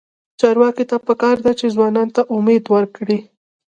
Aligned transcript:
چارواکو 0.39 0.83
ته 0.89 0.97
پکار 1.07 1.37
ده 1.45 1.51
چې، 1.59 1.65
ځوانانو 1.75 2.13
ته 2.15 2.21
امید 2.35 2.63
ورکړي. 2.73 3.17